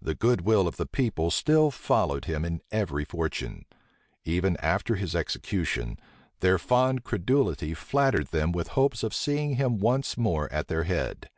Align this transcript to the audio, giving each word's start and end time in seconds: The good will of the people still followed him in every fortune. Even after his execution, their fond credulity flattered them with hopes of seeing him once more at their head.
The 0.00 0.14
good 0.14 0.40
will 0.46 0.66
of 0.66 0.78
the 0.78 0.86
people 0.86 1.30
still 1.30 1.70
followed 1.70 2.24
him 2.24 2.42
in 2.42 2.62
every 2.72 3.04
fortune. 3.04 3.66
Even 4.24 4.56
after 4.60 4.94
his 4.94 5.14
execution, 5.14 5.98
their 6.40 6.56
fond 6.58 7.04
credulity 7.04 7.74
flattered 7.74 8.28
them 8.28 8.50
with 8.50 8.68
hopes 8.68 9.02
of 9.02 9.12
seeing 9.12 9.56
him 9.56 9.76
once 9.78 10.16
more 10.16 10.50
at 10.50 10.68
their 10.68 10.84
head. 10.84 11.28